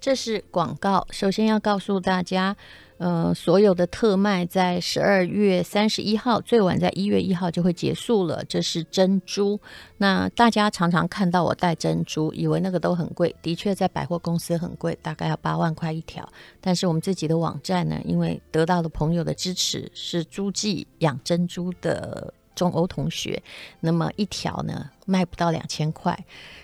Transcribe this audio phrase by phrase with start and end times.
[0.00, 1.06] 这是广告。
[1.10, 2.56] 首先要告诉大家，
[2.96, 8.42] 呃，所有的特卖在十二月三十一号，最晚在一月一号就会结束了。
[8.46, 9.60] 这是珍珠。
[9.98, 16.26] 那大家常常看到我戴珍珠，以为那个都很贵，的确在百货公司很贵，大概要八万块一条。
[16.60, 23.42] 但是我们自己的网站呢，因为得到了朋友的支持，是诸暨养珍珠的中欧同学，
[23.80, 26.18] 那么一条呢卖不到两千块，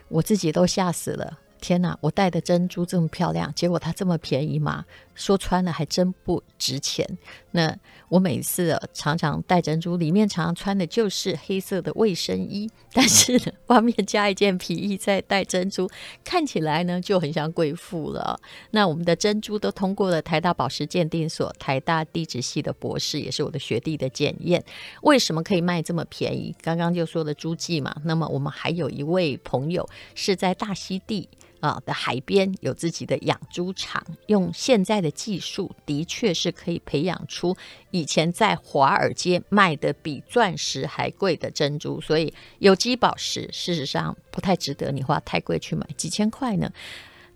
[0.08, 1.38] 我自己都吓死了。
[1.60, 1.96] 天哪！
[2.00, 4.84] 我戴的珍珠这么漂亮，结果它这么便宜吗？
[5.16, 7.04] 说穿了还真不值钱。
[7.50, 7.76] 那
[8.08, 15.90] 我每次常常戴珍珠，里面常常穿的就是黑色的卫生衣， 但是，外面加一件皮衣再戴珍珠，
[16.22, 18.38] 看起来呢就很像贵妇了。
[18.70, 24.62] 那我们的珍珠都通过了台大宝石鉴定所、台大地质系的博士，也是我的学弟的检验。
[25.02, 26.54] 为什么可以卖这么便宜？
[26.60, 27.96] 刚刚就说的诸暨嘛。
[28.04, 31.28] 那么我们还有一位朋友是在大溪地。
[31.66, 37.56] 啊的海边有自己的养猪场，用现在的技术，的确是可以培养出
[37.90, 42.00] 以前在华尔街卖的比钻石还贵的珍珠。
[42.00, 46.70] 所以有机宝石事实上不太值得你花太贵去买，几千块呢，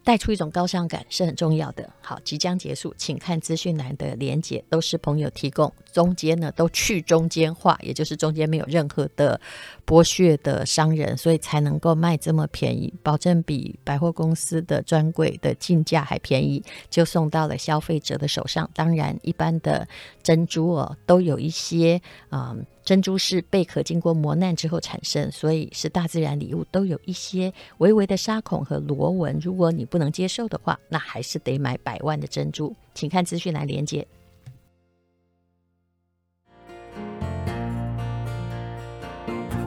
[0.03, 1.89] 带出一种高尚感是很重要的。
[2.01, 9.41] 好，即将结束，请看资讯栏的连接，都是朋友提供，中间呢都去中间化，也就是中间没有任何的
[9.87, 18.69] 剥削的商人，所以才能够卖这么便宜，保证比百货公司的专柜的进价还便宜，就送到了消费者的手上。
[18.75, 19.87] 当然，一般的
[20.23, 22.01] 珍珠哦，都有一些。
[22.31, 29.39] 嗯珍珠是贝壳经过磨难之后产生，所以是大自然礼物，都有一些微微的沙孔和螺纹。
[29.41, 32.75] 如果你不能接受的话，那还是得买百万的珍珠。
[32.93, 34.05] 请看资讯栏连接。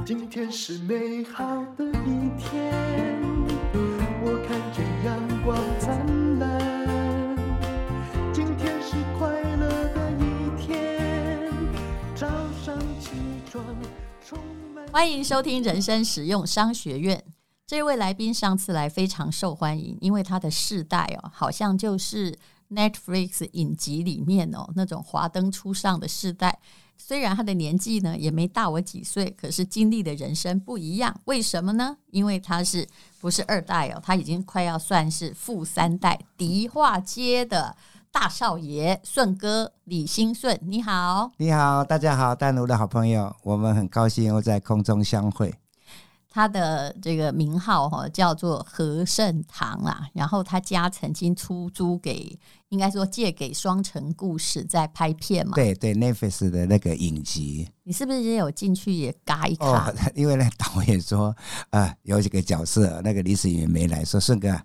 [0.05, 1.45] 今天是美好
[1.77, 2.73] 的一天，
[4.21, 6.32] 我看见阳光灿烂。
[14.93, 17.25] 欢迎收听人生实用商学院。
[17.65, 22.37] 这位来宾上次来非常受欢迎，因为他的世代哦，好像就是
[22.69, 26.59] Netflix 影集里面哦那种华灯初上的世代。
[26.95, 31.19] 虽然他的年纪呢也没大我几岁，可是经历的人生不一样。
[31.25, 31.97] 为什么呢？
[32.11, 32.87] 因为他是
[33.19, 33.99] 不是二代哦？
[34.01, 37.75] 他已经快要算是富三代，迪化街的。
[38.13, 45.51] 大少爷顺哥李兴顺，你好，你好，大家好，丹奴的好朋友，我们很高兴又在空中相会。
[46.29, 59.89] 他的这个名号哈叫做和盛堂啦，然后他家曾经出租给，应该说借给双城故事在拍片嘛，对对，Netflix 的那个影集，你是不是也有进去也嘎一卡？
[59.89, 61.35] 哦，因为那导演说
[61.71, 64.55] 啊、呃，有几个角色，那个李子云没来说，顺哥，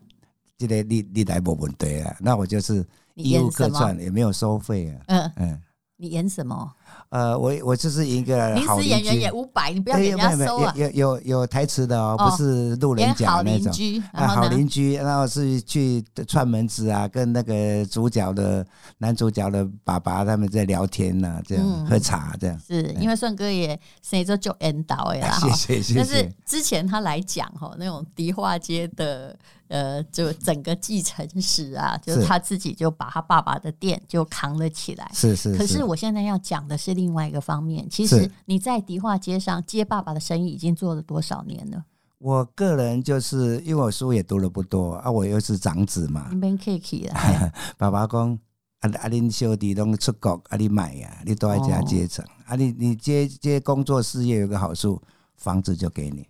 [0.59, 2.85] 记得你你来没问题啊，那我就是。
[3.21, 5.03] 义务客串也没有收费啊。
[5.09, 5.63] 嗯嗯，
[5.97, 6.73] 你演什么？
[7.11, 10.73] 呃，我我就是一个临时演员，演五百，你不要给人家收啊。
[10.77, 13.73] 有有有台词的哦，不是路人甲那种。
[14.13, 18.67] 啊，好邻居，然后是去串门子啊，跟那个主角的
[18.99, 22.61] 男主角的爸爸他们在聊天呐，这样喝茶这样。
[22.61, 25.95] 是因为顺哥也谁说就 end 到哎啦，谢谢谢谢。
[25.95, 29.35] 但是之前他来讲哈，那种迪化街的。
[29.69, 35.07] 呃，就整个继承史啊，就是他自己就把他爸爸的店就扛了起来。
[35.13, 35.55] 是是。
[35.59, 37.87] 可是我现在要讲的是另外一个方面。
[37.91, 41.85] 其实你在迪化街上接爸爸的生意已经做了多少年了？
[42.19, 46.29] 我个人就是因为我书也读了不多啊，我又是长子嘛。
[46.31, 47.15] 你免客气了。
[47.77, 48.33] 爸爸讲
[48.81, 52.57] 啊啊，恁小弟拢出国啊，你买呀，你都在家接承啊。
[52.57, 55.01] 你你接接工作事业有个好处，
[55.37, 56.27] 房子就给你，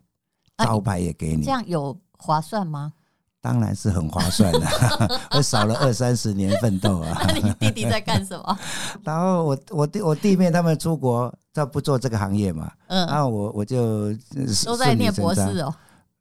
[0.58, 2.92] 招牌也给你，这样有划算吗？
[3.40, 4.60] 当然是很划算的，
[5.36, 7.22] 我少了二三十年奋斗啊！
[7.28, 8.58] 那你弟弟在干什么？
[9.04, 14.12] 然后我我弟我弟妹他们出国，他不做这个行业嘛，嗯，然后我我就
[14.64, 15.74] 都在念博士哦，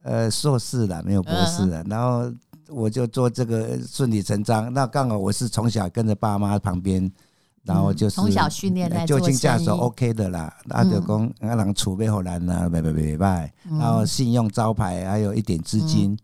[0.04, 2.32] 呃，硕士了没有博士了，然后
[2.70, 4.72] 我就做这个顺理成章。
[4.72, 7.12] 那刚好我是从小跟着爸妈旁边，
[7.64, 10.54] 然后就是从小训练就近下手 OK 的啦。
[10.66, 13.18] 那就讲那人储备好难呢，拜拜拜。
[13.18, 16.16] 拜，然后信用招牌还有一点资金。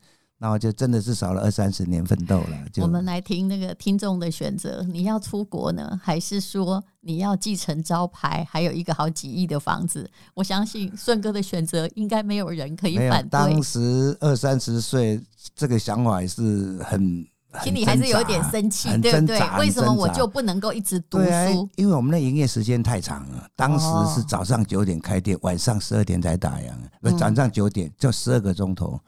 [0.44, 2.70] 然后就真的是少了二三十年奋斗了。
[2.74, 10.06] 就我们来听那个听众的选择，你要出国呢，还是说你要继承招牌，还有一个好几亿的房子？
[10.34, 13.30] 我相信顺哥的选择应该没有人可以反对。
[13.30, 15.18] 当时二三十岁，
[15.56, 17.26] 这个想法也是很，
[17.64, 19.40] 心里还是有一点生气，对不对？
[19.58, 21.70] 为什么我就不能够一直读书？
[21.78, 29.00] 因为我们的营业时间太长了，当时是早上九点开店，晚上十二点才打烊，不，早上九点就十二个钟头。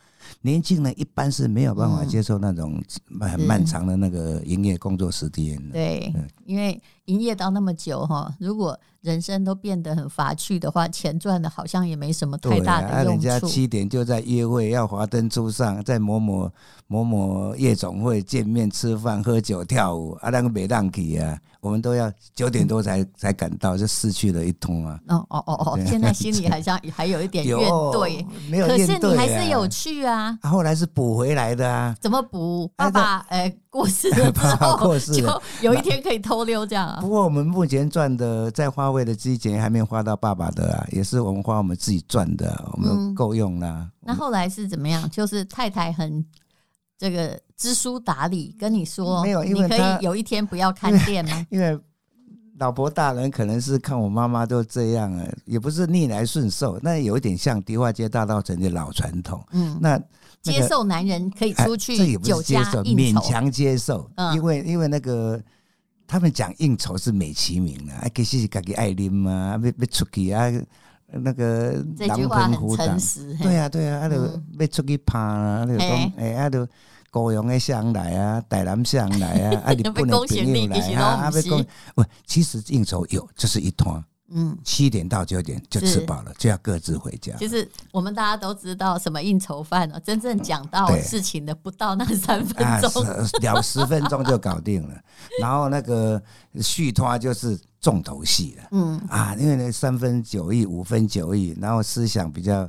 [0.46, 2.80] 年轻人一般是没有办法接受那种
[3.20, 5.74] 很漫长的那个营业工作时间的。
[5.74, 6.14] 对，
[6.46, 13.28] 因为营业到那么久哈，如果人生都变得很乏趣的话，钱赚的好像也没什么太大的用处。
[13.28, 16.52] 人家七点就在约会，要华灯初上，在某某
[16.86, 21.36] 某某夜总会见面、吃饭、喝酒、跳舞，啊，那个没让去啊，
[21.66, 25.00] 我们都要九点多才才赶到，就失去了一通啊。
[25.08, 30.38] 哦哦哦哦，现在心里好像 还有一点怨怼，没有怨怼，可是你还是有去啊。
[30.44, 31.96] 后来是补回来的啊？
[32.00, 32.72] 怎么补？
[32.76, 37.00] 爸爸哎过世了之后， 过世了，有一天可以偷溜这样啊。
[37.02, 43.90] 不过我们目前赚的在花费的这些钱还没有花到爸爸的啊，也是我们花我们自己赚的，我们够用了。
[44.02, 45.10] 那后来是怎么样？
[45.10, 46.24] 就是太太很
[46.96, 51.46] 这个知书达理，跟你说没有，因为你可以有一天不要看店吗？
[51.50, 51.78] 因为
[52.58, 59.46] 老婆大人可能是看我妈妈都这样啊，也不是逆来顺受，那有一点像迪化街大道城的老传统。
[59.52, 60.02] 嗯，那。
[60.42, 65.42] 接受男人可以出去酒家应酬，勉强接受，因为因为那个
[66.06, 70.46] 他们讲应酬是美其名的，啊，其实是自己爱啉嘛，要要出去啊，
[71.08, 74.18] 那个这句话很诚实，对啊对啊，啊，就
[74.60, 76.68] 要出去趴啊，就讲哎，啊，就
[77.16, 81.66] 高雄的乡来啊， 台南乡来啊，啊， 日本的朋友来啊，啊，要讲，
[81.96, 84.04] 不，其实应酬有，就是一团。
[84.28, 87.36] 嗯，七点到九点就吃饱了，就要各自回家。
[87.38, 93.06] 其实我们大家都知道什么应酬饭了，真正讲到事情的不到那三分钟，
[93.40, 94.96] 聊十分钟就搞定了。
[95.40, 96.22] 然后那个
[96.60, 98.64] 续拖就是重头戏了。
[98.72, 102.68] 嗯啊，因为那三分九意，五分九意，然后思想比较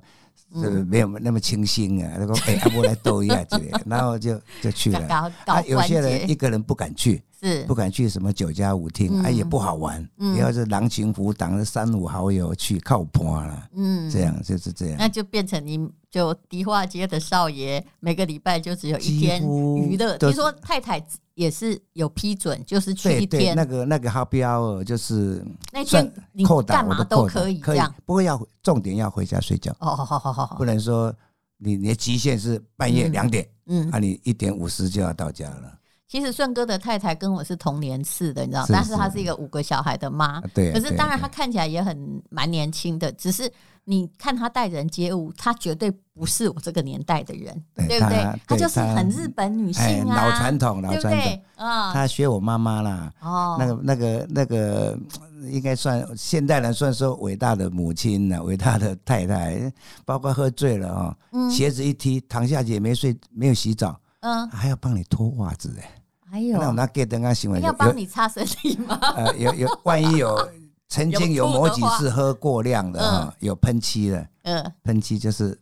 [0.55, 2.13] 呃没有那么清新啊。
[2.19, 5.33] 他 说哎，阿伯来逗一下之类，然后就就去了。
[5.47, 7.23] 啊，有些人一个人不敢去。
[7.47, 10.07] 是不敢去什么酒家舞厅，哎，也不好玩。
[10.17, 14.97] 你要是狼群虎党的三五好友去靠谱了，嗯，这样就是这样。
[14.99, 19.43] 那就变成你就迪化街的少爷，每个礼拜就只有一天
[19.77, 20.19] 娱乐。
[20.19, 21.05] 听说太太
[21.35, 23.55] 也是有批准，就是去一天。
[23.55, 29.71] 那个那个 happy hour 就是那天你干嘛都可以这样，不过要重点要回家睡觉。
[29.81, 31.15] 哦，好好好好，不能说
[31.59, 35.79] 你你的极限是半夜两点，嗯，啊，你一点五十就要到家了。
[36.09, 40.41] 其实顺哥的太太跟我是同年次的，你知道，但是她是一个五个小孩的妈。
[40.55, 40.73] 对。
[40.73, 43.53] 可是当然，她看起来也很蛮年轻的，只是
[43.85, 48.41] 你看她待人接物，她绝对不是我这个年代的人，对不对？
[48.47, 51.43] 她就是很日本女性啊，老传统，老传统。
[51.57, 53.13] 啊，她学我妈妈啦。
[53.21, 53.57] 哦。
[53.59, 54.99] 那个、那个、那个，
[55.51, 59.73] 应该算现代人算说伟大的母亲呢，伟大的太太，
[60.05, 61.17] 包括喝醉了啊，
[61.51, 63.99] 鞋子一踢，躺下去也没睡，没有洗澡。
[64.21, 65.89] 嗯，还要帮你脱袜子哎，
[66.29, 68.99] 还有那我拿给灯啊行为要帮你擦身体吗？
[69.17, 70.37] 呃，有有，万一有
[70.89, 75.59] 曾经有某几次喝过量的啊，有喷漆的，嗯，喷漆就是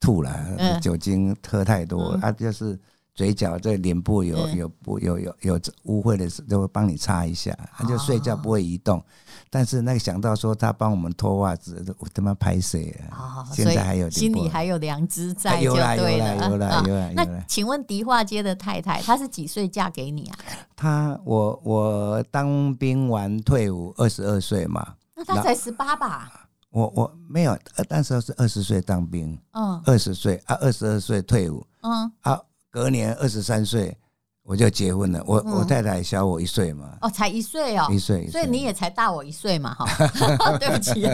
[0.00, 2.78] 吐了，酒精喝太多，他就是。
[3.14, 7.56] 嘴角在脸部有有不有有有污秽的时候，就会帮你擦一下。
[7.76, 9.00] 他就睡觉不会移动，
[9.48, 13.46] 但是那个想到说他帮我们脱袜子，我他妈拍谁啊？
[13.52, 15.96] 现在还有心里还有良知在，就对了。
[15.96, 17.12] 有了有了有了。
[17.14, 20.38] 那请问迪化街的太太，她是几岁嫁给你啊？
[20.74, 24.94] 她我我当兵完退伍二十二岁嘛。
[25.14, 26.48] 那她才十八吧？
[26.70, 27.56] 我我没有，
[27.88, 32.40] 那时候是二十岁当兵，嗯，二十岁啊，二十二岁退伍，嗯，啊。
[32.74, 33.96] 隔年二十三岁，
[34.42, 35.22] 我就结婚了。
[35.28, 36.98] 我我太太小我一岁嘛。
[37.02, 39.86] 哦，才一岁哦，一岁，所以你也才大我一岁嘛，哈。
[40.58, 41.06] 对不起。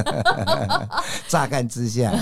[1.29, 2.15] 乍看之下，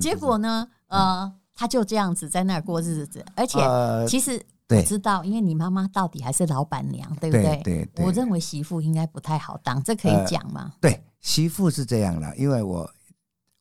[0.00, 0.66] 结果呢？
[0.86, 3.60] 呃，他就这样子在那儿过日子，而且
[4.08, 7.60] 其实我知道，因为你妈妈到底还是老板娘，对不对？
[7.62, 7.86] 对。
[8.02, 10.72] 我认为媳妇应该不太好当，这可以讲吗？
[10.80, 12.90] 对，媳妇是这样的，因为我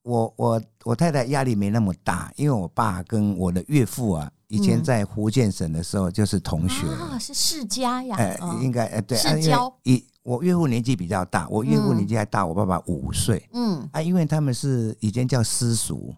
[0.03, 4.31] 我我我太太压力没那么大，因为我爸跟我的岳父啊。
[4.47, 9.73] 以前在福建省的时候就是同学啊，是世家呀，哎，应该哎对，世交。
[9.83, 13.87] 一我岳父年纪比较大，我岳父年纪还大我爸爸五岁，嗯。
[13.91, 16.13] 啊，因为他们是以前叫私塾，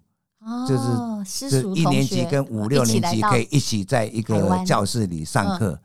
[0.67, 0.83] 就是
[1.25, 5.79] 私塾一年级跟五六年级可以一起在一个教室里上课。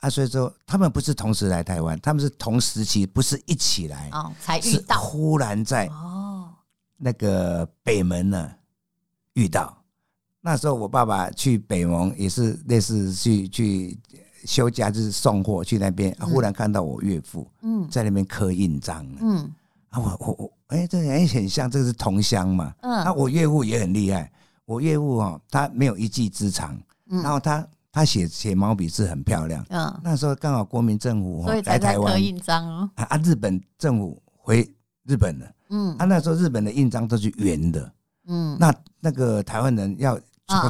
[0.00, 6.50] 啊，所以说他们不是同时来台湾，他们是同时期，不是一起来哦，才遇到，忽然在哦。
[6.96, 8.50] 那个北门呢
[9.34, 9.76] 遇到。
[10.48, 13.98] 那时候我爸爸去北盟也是类似去去
[14.46, 17.86] 休假，就是送货去那边，忽然看到我岳父嗯。
[17.90, 19.52] 在那边刻印章嗯。
[19.90, 22.72] 啊我我我哎这人很像，这是同乡嘛。
[22.80, 22.90] 嗯。
[22.90, 24.32] 啊我岳父也很厉害，
[24.64, 29.62] 我岳父哦他没有一技之长，然后他他写写毛笔字很漂亮。
[29.68, 30.00] 嗯。
[30.02, 32.14] 那时候刚好国民政府来台湾。
[32.14, 32.90] 刻印章哦。
[32.94, 34.66] 啊日本政府回
[35.04, 35.94] 日本了嗯。
[35.98, 37.92] 啊那时候日本的印章都是圆的。
[38.28, 38.56] 嗯。
[38.58, 40.18] 那那个台湾人要。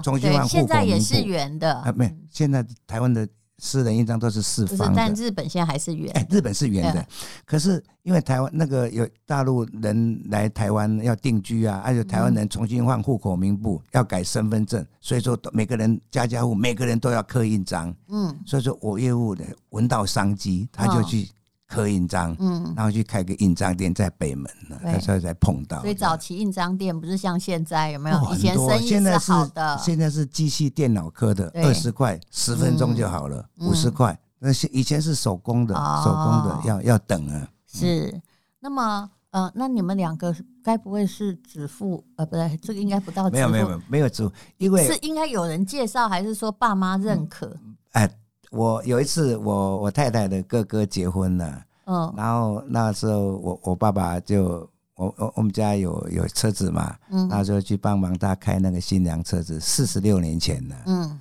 [0.03, 0.67] 重新换户口名簿。
[0.67, 3.29] 现在也是圆的啊，没，现在台湾的。
[3.61, 6.09] 私人印章都是四方的，但日本现在还是圆。
[6.17, 7.05] 哎，日本是圆的，
[7.45, 17.93] 可是因为台湾那个有大陆人来台湾要定居啊，而且台湾人重新换户口名簿，要改身份证，所以说每个人家家户每个人都要刻印章。
[18.11, 21.29] 嗯，所以说我业务的闻到商机，他就去。
[21.69, 25.81] 刻印章，嗯，然后去开个印章店在北门呢，那时候才碰到。
[25.83, 28.35] 所以早期印章店不是像现在有没有？
[28.35, 34.19] 以前生意是好的，现在是机器电脑刻的，二十块十分钟就好了，五十块。
[34.39, 37.47] 那是以前是手工的，手工的要要等啊。
[37.67, 38.19] 是，
[38.61, 40.35] 那么呃，那你们两个
[40.65, 42.03] 该不会是指父？
[42.17, 43.29] 呃，不对，这个应该不到。
[43.29, 47.55] 没有没有没有没有指父，因为是应该有人介绍，还是说爸妈认可？
[47.93, 48.11] 哎。
[48.51, 61.21] 我有一次，我我太太的哥哥结婚了，嗯，然后那时候我我爸爸就我我我们家有有车子嘛，嗯，那时候去帮忙他开那个新娘车子，四十六年前了，嗯，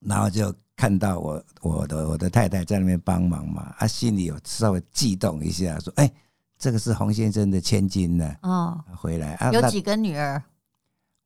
[0.00, 6.10] 然后就看到我我的我的太太在那边帮忙嘛，他心里有稍微悸动一下，说，哎，
[6.56, 10.42] 这个是洪先生的千金呢，哦，回来啊，有几个女儿？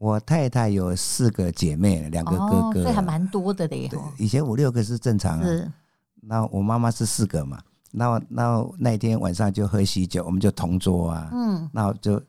[0.02, 3.88] 我太太有四个姐妹，两个哥哥，这、哦、还蛮多的嘞。
[4.18, 5.44] 以前五六个是正常啊。
[5.44, 5.70] 是。
[6.20, 7.60] 那我妈妈是四个嘛？
[7.92, 11.30] 那那那天晚上就喝喜酒，我们就同桌啊。
[11.32, 11.70] 嗯。
[11.72, 12.20] 那就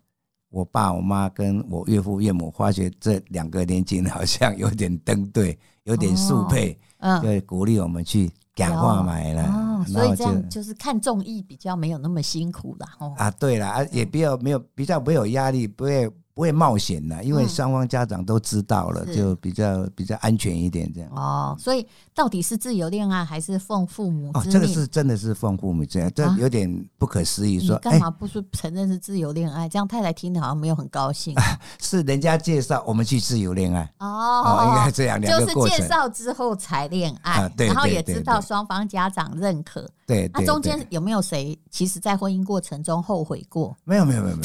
[0.52, 9.48] 我爸、我妈跟我岳父、岳母发觉这两个年轻人好像有点登对， 有点速配，嗯、哦，就鼓励我们去讲话买了。
[9.48, 9.86] 哦。
[9.88, 12.88] 所以这样就是看综艺比较没有那么辛苦啦。
[13.00, 13.16] 哦。
[13.18, 16.08] 啊，对了啊，也比较没有比较没有压力，不会。
[16.34, 21.10] 不会冒险的，因为双方家长都知道了，嗯、就比较比较安全一点这样。
[21.12, 24.50] 哦，所以到底是自由恋爱还是奉父母之命？
[24.50, 27.60] 哦，这个是真的是奉父母这样，这有点不可思议。
[27.60, 29.70] 说干嘛不是承认是自由恋爱？
[29.70, 31.36] 这样太太听的好像没有很高兴。
[31.80, 35.46] 是人家介绍我们去自由恋爱哦，哦，应该这样两个。
[35.46, 39.88] 就是介绍之后才恋爱，对，然后也知道双方家长认可。
[40.08, 43.76] 对，那中间有没有谁其实在婚姻过程中后悔过？
[43.84, 44.38] 没有，没有，没有。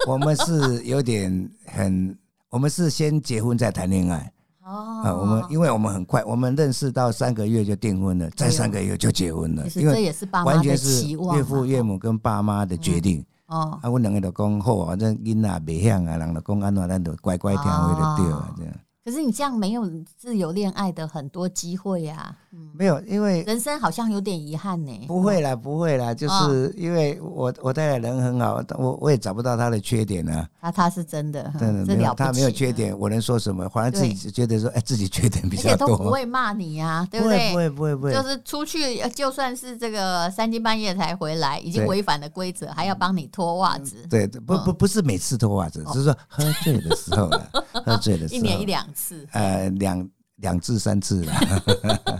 [0.08, 2.16] 我们是有点很，
[2.48, 4.32] 我们是先结婚再谈恋爱
[4.64, 5.02] 哦。
[5.04, 9.66] 啊，我们因为我们很快，我们认识到三个月就订婚了，再三个月就结婚了。
[9.74, 13.78] 因为这也是爸妈的期望，岳父岳母跟爸妈的决定哦。
[13.82, 18.74] 啊，我两个都讲好，反正囡仔别向啊，人就讲安怎，咱就乖乖听话就对了，这样。
[19.04, 22.36] 可是你这样没有自由恋爱的很多机会呀。
[22.74, 25.04] 没有，因为人生好像有点遗憾呢。
[25.06, 30.46] 不会啦，不会啦，就是因为我我太太人很好，我我也找不到她的缺点呢。
[30.60, 33.68] 他他是真的，真的没有，他没有缺点，我能说什么？
[33.68, 37.50] 反正自己觉得说，哎，自己缺点比较多，而且都不会骂你呀，对不对？
[37.50, 43.96] 不会不会不会，就是出去就算是这个三更半夜才回来，已经违反了规则，还要帮你脱袜子。
[44.10, 47.50] 对，不不不是每次脱袜子，只是说喝醉的时候了，
[47.84, 50.08] 喝醉的时候，一年一两次，呃，两。
[50.40, 51.34] 两至三次了，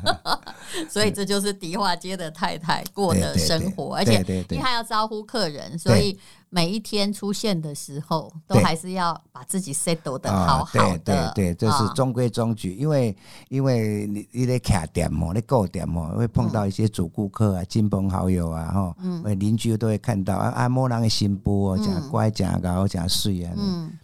[0.90, 6.18] 所以这就是迪化街的太太过的生活，而且因为他要招呼客人，所以
[6.50, 11.32] 每一天出现的时候，都还是要把自己 settle 的好好的。
[11.34, 13.16] 对对，这是中规中矩，因为
[13.48, 18.94] 因为你你得卡店嘛，你购店嘛，会碰到一些主顾客啊、亲朋好友啊，哈，
[19.38, 23.54] 邻居都会看到啊，某人的新波哦，讲乖讲高讲水啊，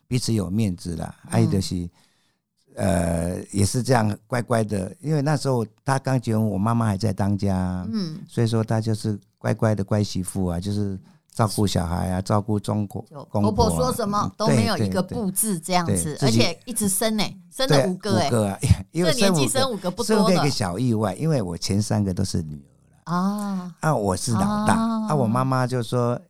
[0.09, 1.87] 彼此有面子啦，还有就是。
[2.77, 10.99] 呃，也是这样乖乖的，因为那时候他刚结婚，我妈妈还在当家，嗯，所以说他就是乖乖的乖媳妇啊，就是
[11.33, 23.17] 照顾小孩啊，照顾中国公婆，婆婆说什么都没有一个布置这样子，而且一直生呢，生了五个哎，因为年纪生五个不多了，生了一个小意外，因为我前三个都是女儿了。
[23.17, 24.75] 啊，啊，我是老大，
[25.09, 26.21] 啊，我妈妈就说，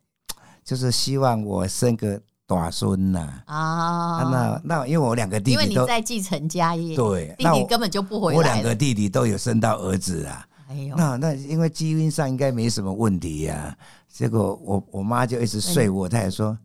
[0.63, 2.21] 就是希望我生个。
[2.47, 8.37] 大孙呐啊，那那因为我两个弟弟都因为你在继承家业，对，弟弟根本就不回来。
[8.37, 13.77] 我两个弟弟都有生到儿子啊，哎呦，那那因为基因上应该没什么问题呀。
[14.09, 16.57] 结果我我妈就一直睡我，她也说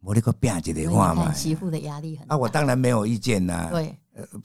[0.00, 2.34] 我那个变几的话嘛，媳妇的压力很大。
[2.34, 3.68] 啊，我当然没有意见呐。
[3.70, 3.94] 对，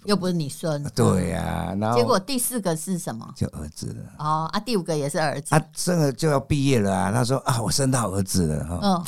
[0.03, 0.83] 又不是你孙。
[0.93, 3.25] 对呀，然后结果第四个是什么？
[3.33, 4.03] 就儿子了。
[4.19, 5.55] 哦啊，第五个也是儿子。
[5.55, 7.12] 啊，生了就要毕业了啊。
[7.13, 8.79] 他说啊，我生到儿子了哈。
[8.83, 9.05] 嗯。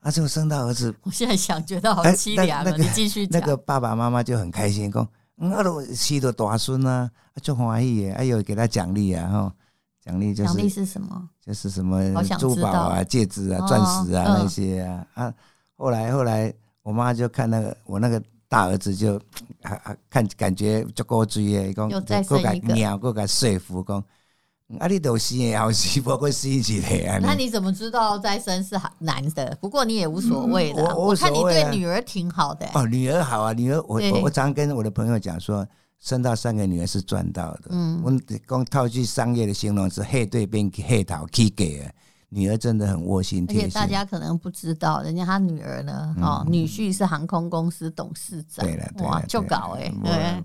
[0.00, 2.70] 啊，就生到儿子，我现在想觉得好凄凉啊！
[2.76, 3.40] 你继续讲。
[3.40, 5.06] 那个爸爸妈妈就很开心，讲，
[5.38, 7.10] 嗯，啊，都生到大孙啊，
[7.42, 9.52] 就欢喜耶，哎呦，给他奖励啊，哈，
[10.04, 11.28] 奖励就是奖励是什么？
[11.44, 12.00] 就是什么
[12.38, 15.34] 珠宝啊、戒指啊、钻石啊那些啊啊。
[15.76, 16.52] 后来后来，
[16.82, 19.16] 我妈就看那个我那个大儿子就
[19.62, 24.02] 啊啊看感觉就够追耶，讲，又再生一个，鸟够敢说服讲。
[24.78, 27.18] 啊，你都生也好生， 不过生一个。
[27.20, 29.56] 那你怎么知道再生是男的？
[29.60, 30.94] 不过你也无所谓的。
[30.94, 32.68] 我看你对女儿挺好的。
[32.74, 35.66] 哦，女儿好啊，女儿我我我常跟我的朋友讲说，
[35.98, 37.68] 生到三个女儿是赚到的。
[37.70, 38.12] 嗯，我
[38.46, 41.90] 光套句商业的形容词，黑对边黑桃 K 给。
[42.30, 50.44] 女儿真的很窝心而且大家可能不知道，人家他女儿呢，哦，女婿是航空公司董事长，对了，哇，就搞哎，对，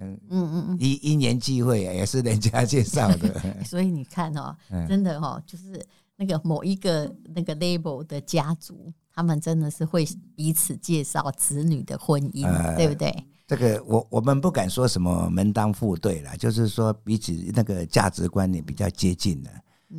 [0.00, 4.56] 嗯嗯嗯，一一年聚会也是人家介绍的， 所以你看哦，
[4.88, 5.84] 真的哦，就是
[6.16, 13.12] 那个某一个那个 label 的家族，他们真的是会彼此介绍子女的婚姻，对不对？
[13.46, 19.50] 这个我我们不敢说什么门当户对了，就是说彼此那个价值观也比较接近的。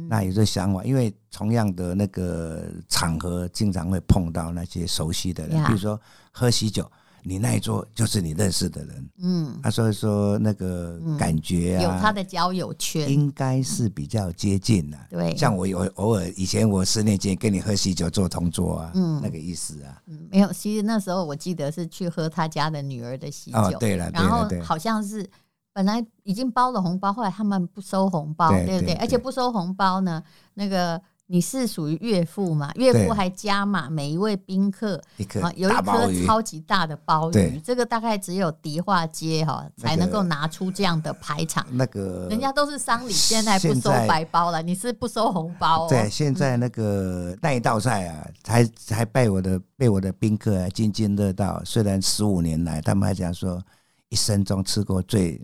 [0.08, 6.00] 那有这想法，因为同样的那个场合，经常会碰到那些熟悉的人，比如说
[6.32, 6.88] 喝喜酒，
[7.23, 14.97] 你那一桌就是你认识的人，嗯，啊，所以说那个感觉啊，有他的交友圈，应该是比较接近的。
[15.09, 25.27] 对，像我有偶尔以前我十年前跟你喝喜酒坐同桌啊，嗯，那个意思啊，嗯，没有，其实那时候我记得是去喝他家的女儿的喜酒，哦，对了，然后好像是。
[25.71, 28.95] 本来已经包了红包，后来他们不收红包，对，对不对？
[28.95, 30.21] 对，而且不收红包呢，
[30.55, 30.99] 那个
[31.31, 32.71] 你是属于岳父嘛？
[32.74, 35.00] 岳父还加码每一位宾客
[35.43, 41.63] 啊，有一颗超级大的鲍鱼，这个大概只有迪化街哈才能够拿出这样的排场。
[41.71, 45.88] 那个人家都是丧礼，现在不收白包了，你是不收红包？
[45.88, 51.62] 对，现在那个那一道菜啊，还还被我的被我的宾客津津乐道。
[51.63, 53.63] 虽然十五年来，他们还讲说
[54.09, 55.39] 一生中吃过最。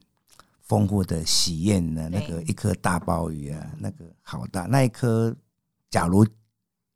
[0.68, 5.32] 丰富的喜宴呢那个一颗大鲍鱼啊，那个好大，那一颗
[5.96, 6.28] 假如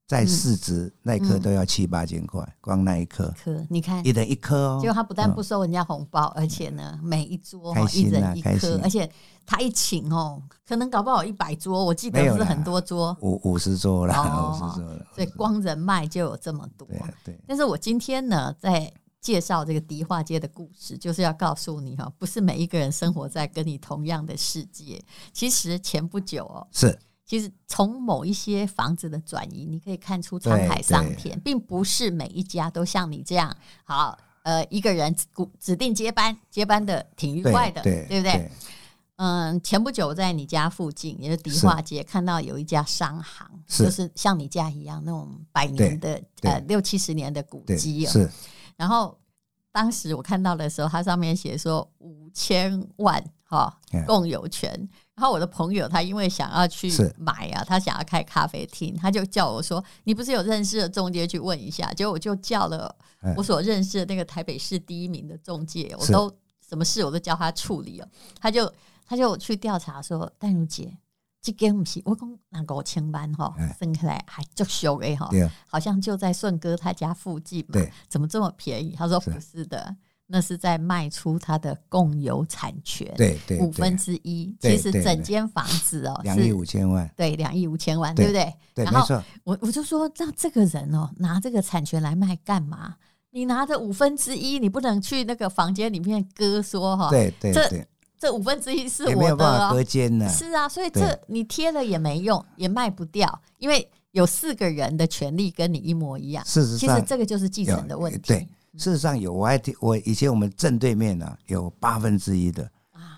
[0.05, 3.33] 在市值，那一颗都要七八千块，光那一颗。
[3.41, 4.79] 颗，你看一人一颗哦。
[4.81, 9.09] 结果他不但不收人家红包，而且呢，每一桌一人一颗，而且
[9.45, 15.05] 他一请哦，可能搞不好一百桌，我记得是很多桌，五五十桌了，五十桌了。
[15.15, 16.85] 所以光人脉就有这么多。
[17.23, 18.91] 对，但是我今天呢，在。
[19.21, 24.97] 介绍这个迪化街的故事，就是要告诉你哈，不是每一个人生活在跟你同样的世界。
[25.33, 26.97] 其实前不久哦，是，
[27.29, 34.17] 其实从某一些房子的转移，你可以看出沧海桑田，并不是每一家都像你这样好。
[34.41, 35.13] 呃，一个人
[35.59, 38.51] 指定接班，接班的挺愉快的，对，对不对？
[39.17, 48.09] 嗯，前不久在你家附近，也就是迪化街，看到有一家商行，就是像你家一样那种百年的呃六七十年的古迹哦。
[48.09, 48.31] 是。
[48.75, 49.15] 然后
[49.71, 53.77] 当时我看到的时候，它上面写说五千万哈
[54.07, 54.89] 共有权。
[55.19, 62.95] 然后我的朋友他因为想要去买啊，他想要开咖啡厅，他就叫我说：“你不是有认识的中介去问一下？”结果我就叫了
[63.35, 66.33] 我所认识的那个台北市第一名的中介，我都
[66.65, 68.07] 什么事我都叫他处理了。
[68.39, 68.73] 他就
[69.05, 70.97] 他就去调查说：“淡如姐。”
[71.41, 75.29] 这间不是我讲那五千万哈，分开来还足俗的哈，
[75.67, 78.93] 好像就在顺哥他家附近嘛，怎么这么便宜？
[78.97, 79.95] 他说不是的，
[80.31, 84.55] 那是在卖出他的共有产权，对对，五分之一。
[84.59, 88.53] 其实整间房子哦，两亿五千万，对，两亿五千万，对不对？
[88.75, 92.95] 然后我我就说，那这个人哦，拿这个产权来卖干嘛？
[93.31, 97.87] 你拿着五分之一，你不能去那个房间里面割说哈，对对对。
[98.19, 100.27] 这五分之一是我的，间呢。
[100.27, 106.43] 是啊，所以这你贴了也没用，也卖不掉，因为有四个人的权利跟你一模一样。
[106.45, 108.19] 事实上，其实这个就是继承的问题。
[108.27, 108.45] 对，
[108.77, 112.69] 事实上有，我还听我以前我们正对面呢有八分之一的，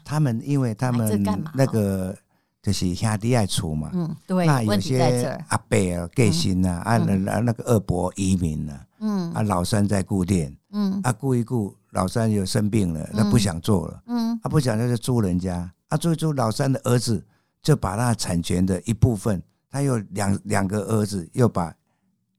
[0.03, 2.15] 他们因为他们那个
[2.61, 11.75] 就是兄弟爱出嘛，嗯，对，那有些阿伯啊、盖新啊，啊那那个二伯移民了，嗯，啊老三在固店，嗯，啊顾一顾。
[11.93, 17.21] 老三又生病了，他不想做了，嗯，他不想就是租人家，他租一租，老三的儿子
[17.61, 21.75] 就把那产权的一部分，他有两两个儿子，又把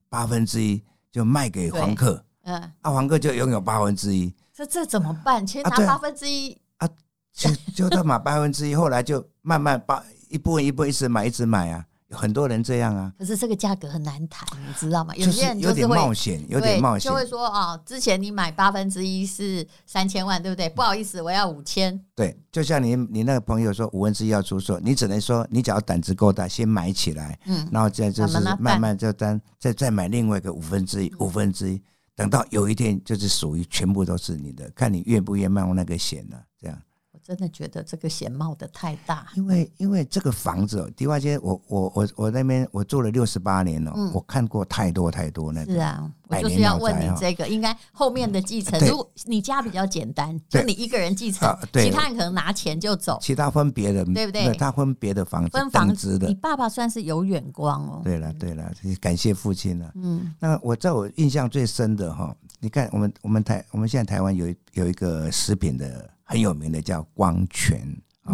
[0.09, 5.45] 八分之一就卖给房客，嗯，啊，黄哥就拥有八分之一，这这怎么办？
[5.45, 6.87] 其实拿八分之一啊，
[7.33, 11.85] 就就他买八分之一，后来就慢慢把一部分一部分一直买一直买啊。
[12.15, 15.15] 很多人这样啊，可是这个价格很难谈，你知道吗？
[15.15, 20.69] 有些人有点冒险，有点冒险，就会说啊，之前你买八分之一是三千万，对不对？
[20.69, 21.99] 不好意思，我要五千。
[22.13, 31.81] 对，就像你你那个朋友说五分之一要出售，你只能说你只要胆子够大，先买起来，嗯，然后再就是慢慢就单再再买另外一个五分之一，五分之一，
[32.15, 36.81] 等到有一天就是属于全部都是你的，看你愿不愿意冒那个险了，这样。
[37.23, 45.73] 真的觉得这个险冒的太大，因为因为这个房子迪化街，我我我我那边我住了六十八年了，我看过太多太多那个。
[45.73, 54.53] 是啊，我就是要问你这个，应该后面的继承，如果你家比较简单，就你一个人继承，其他人可能拿钱就走，其他分别的，对不对？
[54.57, 56.27] 他分别的房子，分房子的。
[56.27, 58.01] 你爸爸算是有远光哦。
[58.03, 59.91] 对了对了，感谢父亲了。
[59.95, 66.09] 嗯，那我在我印象最深的哈，你看我们我们台我们现在台湾有有一个食品的。
[66.23, 67.85] 很有名的叫光泉
[68.23, 68.33] 啊，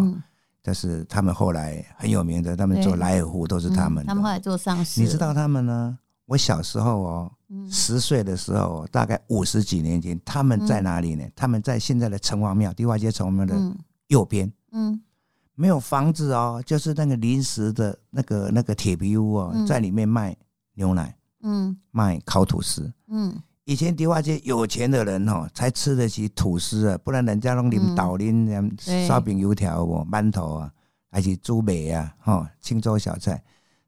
[0.62, 4.06] 但是他们后来很有名的，他们做莱尔富都是他们。
[4.06, 5.02] 他们后来做上市。
[5.02, 5.98] 你知道他们呢？
[6.26, 7.32] 我小时候哦，
[7.72, 11.28] 十岁的时候，大概五十几年前，他们在哪里呢？
[11.36, 13.56] 他们在现在的城隍庙，地化街城隍庙的
[14.08, 14.52] 右边。
[14.72, 15.02] 嗯，
[15.56, 20.38] 没有房子哦，就是那个临时的那个那个铁皮屋哦，在里面卖
[20.76, 23.36] 牛奶，嗯，卖烤吐司，嗯。
[23.70, 28.76] 以前迪化街有钱的人哦，才吃得起吐司啊，不然人家拢领导领
[29.08, 30.74] 烧饼油条哦，馒头啊，
[31.12, 33.40] 还是猪尾啊，哈，清粥小菜。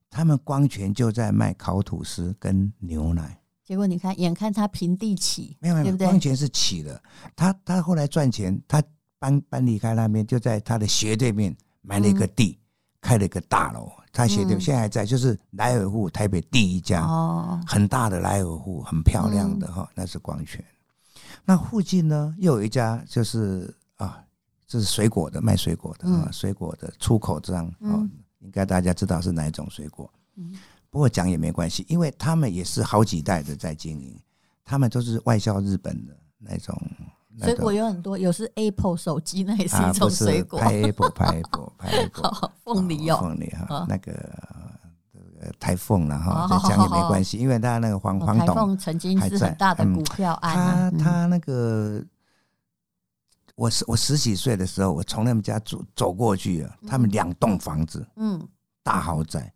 [0.08, 3.36] 他们光泉就在卖烤吐司跟牛奶。
[3.66, 7.02] 结果你看，眼看他平地起，没有没有，光泉是起的。
[7.36, 8.84] 他他后来赚钱，他
[9.18, 12.52] 搬搬离开那边，就在他的斜对面买了一个地。
[12.52, 12.58] 嗯
[13.02, 20.64] 开了一个大楼，他写的现在还在，就是莱尔富台北第一家，哦很大的莱尔富，很漂亮的哈，那是光泉。
[21.46, 24.24] 那附近呢，又有一家，就是啊，
[24.68, 28.04] 这是水果的，卖水果的啊，水果的出口商啊，
[28.40, 30.12] 应该大家知道是哪一种水果。
[30.90, 34.20] 不过讲也没关系，因为他们也是好几代的在经营，
[34.66, 36.80] 他们都是外销日本的那种。
[37.40, 40.60] 水果有很多，有是 Apple 手机，那也是一种水果。
[40.60, 42.52] 拍 Apple，拍 Apple，拍 Apple。
[42.64, 44.14] 凤梨哦，凤梨哈，那个
[45.60, 50.92] 台凤了哈，讲也没关系，因为他那个黄黄董曾经是很大的股票案。
[50.98, 52.04] 他他那个，
[53.56, 58.48] 我十我十几岁的时候，我从他们家走走过去啊，他们两栋房子，嗯，
[58.84, 59.52] 大豪宅。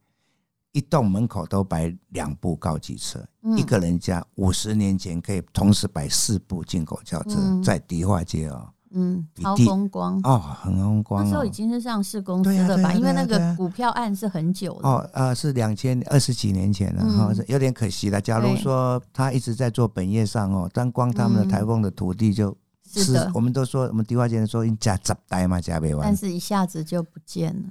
[0.76, 11.24] 一栋门口都摆两部高级车，嗯、一个人家五十年前可以同时摆四部进口轿车，嗯、在迪化街哦，嗯，超风光哦，很风光，哦。
[11.24, 12.92] 那时候已经是上市公司了吧？
[12.92, 18.20] 因为那个股票案是很久了哦，呃，是两千二十几年前了，哈、嗯，有点可惜了。
[18.20, 27.64] 假如说他一直在做本业上哦，但光他们的台丰的土地就是的，我们都说我们迪化街人说应加十代嘛，加百万，但是一下子就不见了。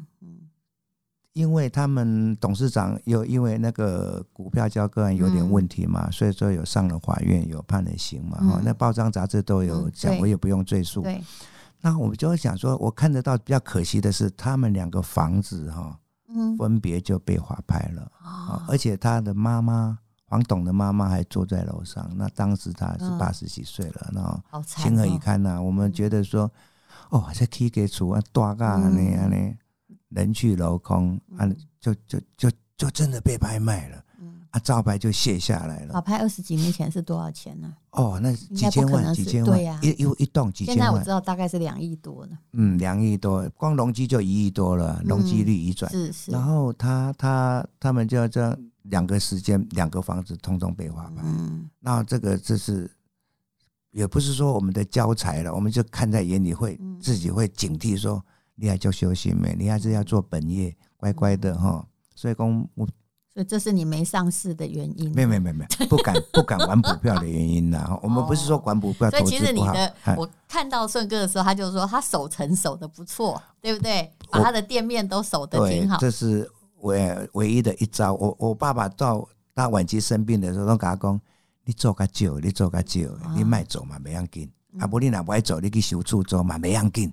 [1.35, 8.38] 因为他们董事长又因为那个股票交割案有点问题嘛，所以说有上了法院，有判了刑嘛。
[8.38, 11.03] 哈，那报章杂志都有讲，我也不用赘述。
[11.03, 11.20] 对，
[11.81, 15.99] 那我们就会想说，我看得到比较可惜的是，他们两个房子哈，
[16.57, 18.12] 分别就被划拍了。
[18.68, 25.61] 而且他的妈妈黄董的妈妈还坐在楼上，那当时他是八十几岁了，然后情何以堪呐？
[25.61, 26.49] 我们觉得说，
[27.11, 29.37] 哦，这起给处啊，大噶那样呢。
[30.11, 31.49] 人去楼空啊，
[31.81, 34.05] 就就就就真的被拍卖了，
[34.51, 35.95] 啊，招牌就卸下来了。
[35.95, 37.75] 老拍二十几年前是多少钱呢？
[37.90, 40.77] 哦，那几千万，几千万，一一一栋几千万。
[40.77, 42.38] 现在我知道大概是两亿多了。
[42.53, 45.90] 嗯，两亿多，光容积就一亿多了，容积率一转。
[45.90, 46.31] 是是。
[46.31, 51.23] 然后他他他们就要这样两个时间，两个房子通通被划拍。
[51.25, 51.69] 嗯。
[51.81, 52.90] 那这个这是，
[53.93, 58.25] 也不是说我们的交财了，我们就看在眼里，会自己会警惕说。
[58.55, 59.55] 你还就休息没？
[59.59, 61.87] 你还是要做本业，乖乖的哈。
[62.14, 62.87] 所以讲，我
[63.33, 65.12] 所以这是你没上市的原因。
[65.12, 67.99] 没有没有没有，不敢不敢玩股票的原因呐。
[68.01, 69.29] 我们不是说玩股票投资不好。
[69.29, 74.09] 所以其实你的，我看到顺哥的时候，他就说他守城守的不错，对不对？
[74.31, 75.99] 把他的店面都守得挺好。
[75.99, 76.49] 这是
[76.83, 78.14] 唯唯一的一招。
[78.14, 81.21] 我我爸爸到他晚期生病的时候，都跟他讲：
[81.64, 84.49] 你做个久，你做个久，你卖走嘛，没要紧。
[84.79, 87.12] 啊，不，你若不爱走，你去修厝做嘛，没要紧。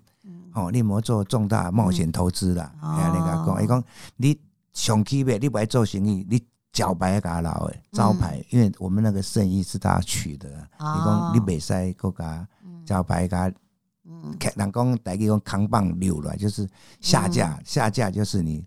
[0.53, 2.73] 哦，你莫做重大冒险投资啦。
[2.81, 3.83] 哎嗯，你讲，伊讲
[4.17, 4.39] 你
[4.73, 10.49] 上起码，你不爱做生意，你招牌给他留诶，招牌，因为我们那个生意是他取的。
[10.49, 12.47] 伊讲你袂使国家
[12.85, 13.49] 招牌甲
[14.39, 16.67] 客，人讲大家讲扛棒溜了，就是
[16.99, 18.65] 下架，下架就是你。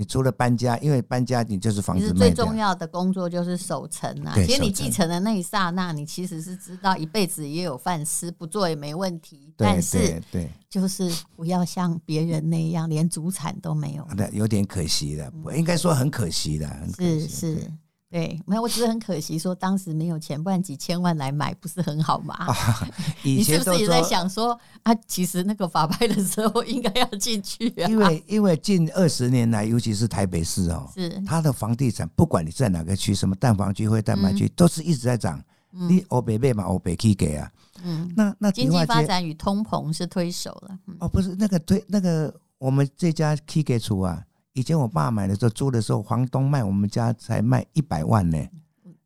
[0.00, 2.02] 你除了搬家，因为搬家你就是房子。
[2.02, 4.32] 其实最重要的工作就是守城啊。
[4.34, 9.52] 其实你继承的那一刹那，你其实是知道一辈子也有饭吃，不做也没问题。
[9.58, 14.08] 但是，对，就是不要像别人那样，连祖产都没有。
[14.16, 16.66] 那，有点可惜的，应该说很可惜的。
[16.96, 17.70] 是是。
[18.10, 22.34] 对，没有，我只是很可惜，说当时没有钱，不然几千万来买不是很好吗？
[22.34, 22.88] 啊、
[23.22, 24.92] 以前你是不是也在想说啊？
[25.06, 27.88] 其实那个法拍的时候应该要进去啊。
[27.88, 35.40] 因为因为近二十年来，尤其是台北市哦，是它的房地产，不管你在哪个区，什么蛋黄区或蛋白区，嗯、都是一直在涨。
[35.72, 37.48] 你欧北买嘛，欧北去给啊。
[37.84, 40.76] 嗯，那那经济发展与通膨是推手了。
[40.98, 44.20] 哦，不是那个推那个，我们这家 K 给出啊，
[44.52, 48.38] 以前我爸买的时候租的时候，房东卖我们家才卖一百万呢，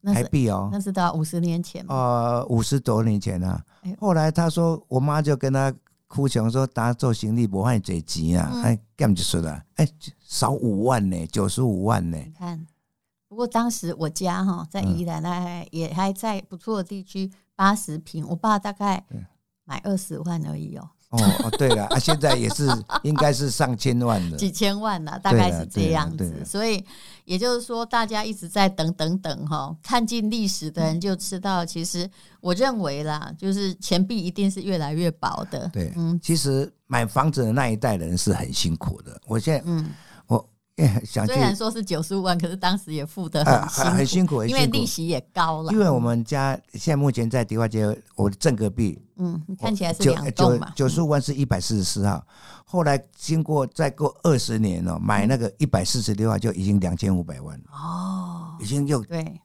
[0.05, 0.69] 台币哦。
[0.73, 1.85] 那是到五十年前。
[1.89, 3.63] 呃，五十多年前啊。
[3.99, 5.73] 后来他说，我妈就跟他
[6.07, 9.89] 哭穷说，大家做行李不换嘴急啊，哎，干就说了，哎，
[10.21, 12.17] 少五万呢，九十五万呢。
[12.17, 12.67] 你看，
[13.29, 17.31] 不过当时我家哈在宜兰，那也还在不错的地区。
[17.57, 19.05] 八十平，我爸大概
[19.65, 20.91] 买二十万而已哦。
[21.19, 22.69] 哦哦，对了，啊，现在也是
[23.03, 26.45] 应该是上千万的，几千万了，大概是这样子。
[26.45, 26.85] 所以
[27.25, 32.09] 也就是说，大家一直在等等等哈，看尽历史的人就知道，其实
[32.41, 35.69] 我认为啦，就是钱币一定是越来越薄的。
[35.73, 39.21] 对，嗯，其实买房子的那一代人是很辛苦的。
[39.27, 39.91] 我现在，嗯。
[40.27, 40.49] 我
[41.05, 45.71] 虽然说是九十五万，可是当时也付得很辛苦，很辛苦，因为利息也高了。
[45.73, 50.73] 因为我们家现在目前在迪化街，我的正隔壁，嗯，看起来是两栋嘛。
[50.75, 52.27] 九十五万是一百四十四号，
[52.65, 59.41] 后来经过再过二十年了，买那个一百四十六号就已经两千五百万了哦，已经又对，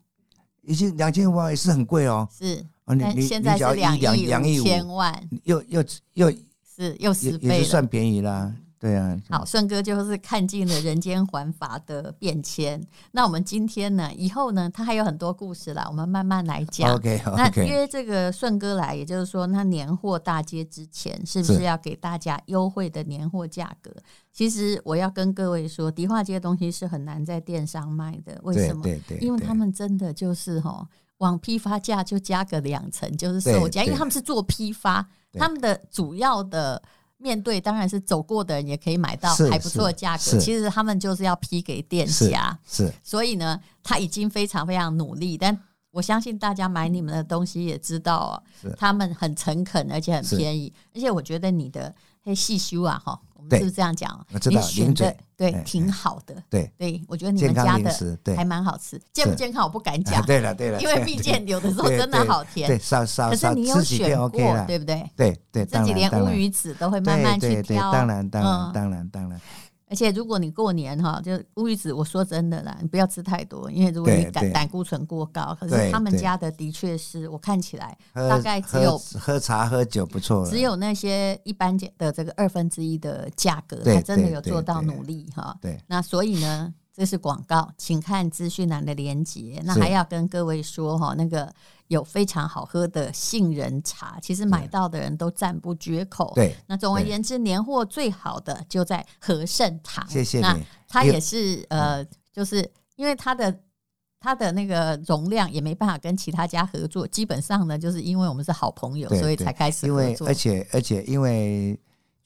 [0.64, 2.28] 已经两千五百万也是很贵哦。
[2.36, 8.54] 是，你你现在是两亿五千万，又又又是又十倍，也是算便宜啦。
[8.80, 12.82] 对啊，好，顺哥就是看尽了人间环法的变迁。
[13.12, 16.96] 那我们今天呢，以后呢，他还有很多故事啦，我们慢慢来讲。
[16.96, 23.92] OK，那约这个顺哥来，也就是说，那年货大街之前，是不是要给大家优惠的年货价格？
[24.32, 28.82] 其实我要跟各位说，迪化街的东西是很难在电商卖的，为什么？
[28.82, 30.88] 对对，因为他们真的就是哈，
[31.18, 36.82] 往批发价就加个两成，就是售价，因为他们是做批发，他们的主要的。
[37.22, 45.56] 面对当然是走过的人也可以买到还不错的价格，其实他们就是要批给店家，是，所以呢，他已经非常非常努力，但
[45.92, 48.42] 我相信大家买你们的东西也知道啊，
[48.78, 53.20] 他们很诚恳而且很便宜，而且我觉得你的嘿细修啊哈。
[53.52, 54.26] 是不是这样讲？
[54.34, 56.36] 我知道，选的对，挺好的。
[56.50, 59.02] 对对，我觉得你们家的还蛮好吃。
[59.14, 60.26] 健不健康我不敢 讲。
[60.26, 62.68] 对了对了，因为毕竟有的时候真的好甜。
[62.68, 63.30] 对，少少。
[63.30, 65.10] 可是你有选过，对不对？
[65.16, 67.92] 对对，自己连乌鱼子都会慢慢去挑。
[67.92, 69.40] 当然当然当然当然。
[69.90, 85.58] 而且如果你过年哈，就乌鱼子，我说真的啦，你不要吃太多，因为如果你胆胆固醇过高，可是他们家的的确是我看起来大概只有喝茶喝酒不错，只有那些一般的这个二分之一的价格，他真的有做到努力哈。
[85.60, 89.62] 对，那所以呢，这是广告，请看资讯栏的连接。
[89.64, 91.50] 那还要跟各位说哈，那个。
[91.90, 96.32] 有非常好喝的杏仁茶，其实买到的人都赞不绝口。
[96.36, 100.08] 对，那总而言之，年货最好的就在和盛堂。
[100.08, 100.44] 谢谢你。
[100.44, 100.56] 那
[100.88, 102.58] 它也是呃，就是
[102.96, 103.60] 因为它的
[104.20, 110.28] 它的那个容量也没办法跟其他家合作，基本上呢，就是因为我们是好朋友，所以才开始合作。
[110.28, 111.76] 而且而且因为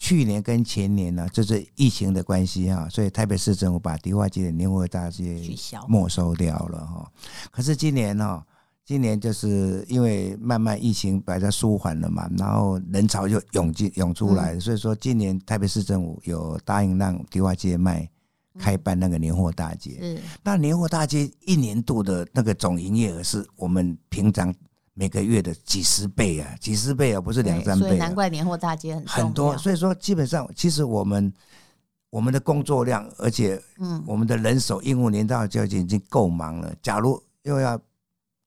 [0.03, 5.41] 去年跟前年呢，就是疫情的关系哈，所以台北市政府把迪化街的年货大街
[5.87, 7.09] 没收掉了哈。
[7.49, 8.43] 可是今年呢？
[8.85, 18.05] 今年就是因为慢慢疫情摆在舒缓了嘛，然后人潮就涌进涌出来，所以说今年台北市政府有答应让迪化街卖
[18.59, 19.99] 开办那个年货大街。
[20.01, 24.53] 嗯，那年货大街一年度的那个总营业额是我们平常
[24.93, 27.87] 每个月的几十倍啊，几十倍啊，不是两三倍。
[27.87, 29.57] 所以难怪年货大街很很多。
[29.57, 31.33] 所以说基本上，其实我们
[32.09, 36.73] 我们的工作量，而且嗯，我们的人手应付年货大街已经够忙了。
[36.81, 37.79] 假如又要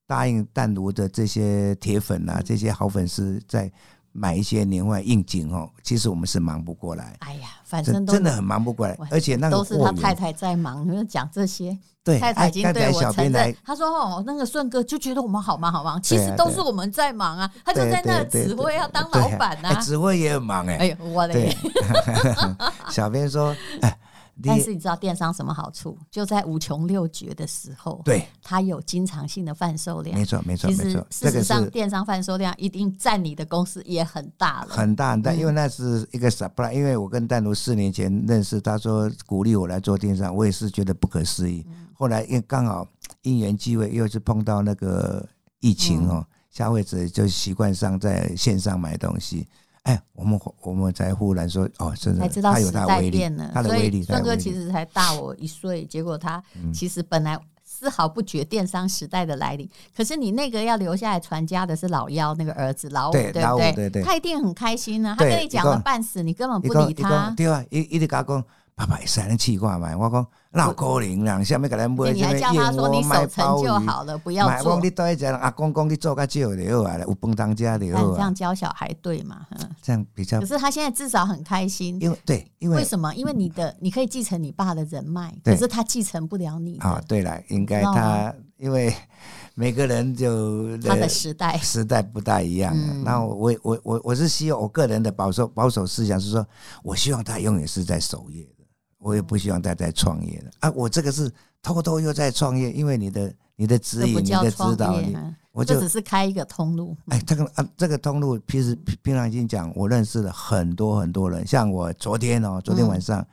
[0.05, 3.69] 答应淡如的这些铁粉啊，这些好粉丝在
[4.19, 7.15] 买一些年货应景哦，其实我们是忙不过来。
[7.19, 11.77] 哎呀，反正真的很忙不过来，而且那个都是他太太在忙，你就讲这些。
[12.03, 20.77] 对，太太已经对我承认，他说：“哦，那个顺哥就觉得我们好忙好忙，其实都是我们在忙啊。”他就在那指挥要当老板呐，指挥也很忙哎。
[20.77, 21.35] 哎呦，我的
[22.89, 23.55] 小编说。
[24.43, 25.97] 但是你知道电商什么好处？
[26.11, 30.17] 就在五穷六绝的时候，对它有经常性的贩售量。
[30.17, 31.07] 没错，没错，没错。
[31.09, 35.33] 事实上，电商贩售量一定占你的公司也很大了，很大很大。
[35.33, 36.71] 因为那是一个 supply。
[36.71, 41.65] 因为我跟丹如四年前认识，他说鼓励我来做电商，我也是觉得不可思议。
[41.93, 42.87] 后来因为刚好
[43.23, 45.27] 因缘际会，又是碰到那个
[45.61, 49.47] 疫情哦，消费者就习惯上在线上买东西。
[49.87, 54.03] 哎，我们我们才忽然说哦，真的，才知道时代变了，他的威力。
[54.03, 59.69] 顺哥其实才大我一岁，结果他其实本来丝毫不觉电商时代的来临。
[59.95, 63.57] 可是你那个要留下来传家的是老幺那个儿子老五，对不
[63.89, 64.03] 对？
[64.03, 65.15] 他一定很开心啊！
[65.17, 67.33] 他跟你讲了半死，你根本不理他。
[67.37, 68.25] 对啊，一一直讲，
[68.75, 69.95] 爸爸是很奇怪嘛。
[69.95, 74.79] 我讲，老高龄了，下面给他买，你还叫他说你守成就好了，不要做。
[74.81, 77.85] 你多一点，阿公公你做个就好了，有饭当家的。
[77.85, 79.45] 这样教小孩对嘛？
[79.81, 80.39] 这样比较。
[80.39, 83.13] 可是他现在至少很开心，因为对，因为为什么？
[83.15, 86.77] 因为你的你可以继承你爸的人脉，可是他继承不了你。
[86.79, 88.93] 啊，对了，应该他因为
[89.53, 92.75] 每个人就他的时代时代不大一样。
[93.03, 96.45] 那我我我我是希望我个人的保守保守思想是说，
[96.83, 98.47] 我希望他永远是在守业。
[98.99, 100.71] 我也不希望他再创业了啊！
[100.75, 101.31] 我这个是
[101.61, 104.99] 偷偷又在创业，因为你的你的指引、你的指导，
[105.51, 106.95] 我就只是开一个通路。
[107.07, 111.45] 哎，这个啊，这个通路其实平常已经讲，我认识了很多很多人。
[111.45, 113.25] 像我昨天哦，昨天晚上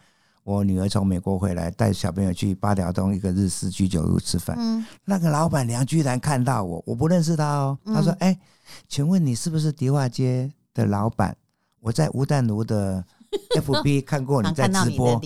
[0.43, 4.57] 我女儿从美国回来，带小朋友去八条东一个日式居酒屋吃饭。
[4.59, 7.79] 嗯，那个老板娘居然看到我，我不认识她哦。
[7.87, 8.39] 她说：“哎，
[8.89, 11.37] 请问你是不是迪化街的老板？
[11.81, 13.05] 我在吴淡如的
[13.57, 15.21] FB 看过你在直播。”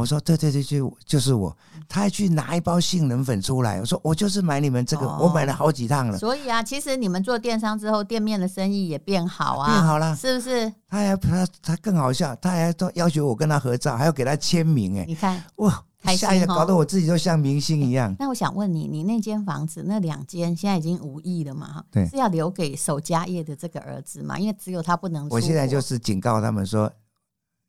[0.00, 1.54] 我说对对对，就就是我。
[1.86, 3.80] 他还去拿一包杏仁粉出来。
[3.80, 6.16] 我说我就是买你们这个，哦、我买了好几趟了。
[6.16, 10.72] 所以啊，其实你们做电商之后，店面的生意也变好啊，变好了，是不是？
[10.88, 14.98] 他还他他更好笑，他还都要求我跟他合照，还要给他签名。
[14.98, 18.14] 哎，你看哇，开心哦，搞得我自己都像明星一样。
[18.20, 21.82] 那我想问你，你那间房子那两间现在已经无意了嘛？
[21.90, 24.38] 对，是要留给守家业的这个儿子嘛？
[24.38, 25.28] 因为只有他不能。
[25.28, 26.88] 我现在就是警告他们说。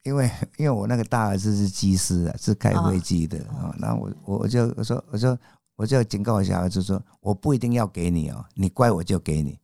[0.04, 5.38] 因为因为我那个大儿子是机师啊，是开飞机的啊，那我我就我说我说
[5.76, 9.60] 我就警告我小儿子说，我不一定要给你哦，你乖我就给你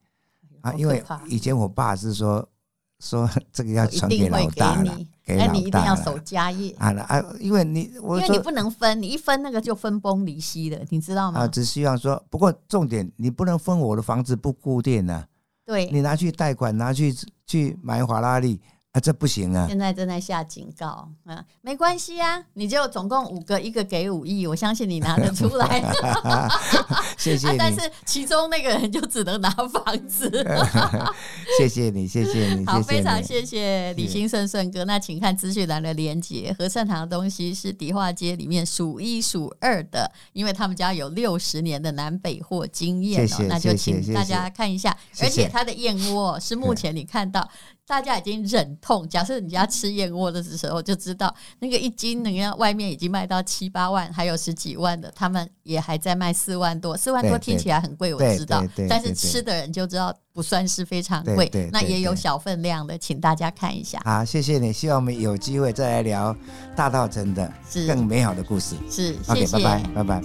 [0.61, 2.47] 啊，因为以前我爸是说
[2.99, 11.39] 说 这个要传给老大了，给老大，你一定要守家业啊啊，因为你我因为你不能分，你一分那个就分崩离析了，你知道吗？
[11.39, 15.25] 啊，只希望说，不过重点你不能分我的房子不固定呢，
[15.65, 17.15] 对，你拿去贷款，拿去
[17.47, 18.61] 去买法拉利。
[18.97, 19.67] 啊、这不行啊！
[19.69, 25.83] 现在正在下警告，嗯，没关系啊，你就总共五个，一个给五亿，我相信你拿得出来。
[27.15, 27.57] 谢谢你。
[27.59, 30.31] 但是其中那个人就只能拿房子。
[31.59, 34.83] 谢谢你，谢谢你，好，非常谢谢李兴顺顺哥。
[34.85, 43.27] 那请看资讯栏的连接，和盛堂的东西是迪化街里面数一数二的，因为他们家有六十年的南北货经验哦。
[43.27, 47.47] 谢谢，那就请大家看一下，而且他的燕窝是目前你看到。
[47.87, 56.97] 大家已经忍痛，假设你家吃燕窝的时候，就知道那个一斤，人家外面已经卖到七八万，还有十几万的，他们也还在卖四万多。
[56.97, 61.49] 四万多听起来很贵，我知道，但是吃的人就知道不算是非常贵。
[61.71, 64.01] 那也有小分量的，请大家看一下。
[64.03, 66.35] 好，谢谢你，希望我们有机会再来聊
[66.75, 67.49] 大稻城的
[67.87, 68.75] 更美好的故事。
[68.91, 70.21] 是，谢谢，拜拜，拜拜。